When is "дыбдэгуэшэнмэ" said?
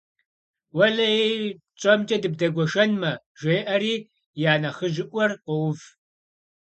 2.23-3.11